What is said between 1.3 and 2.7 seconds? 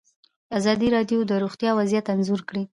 روغتیا وضعیت انځور کړی.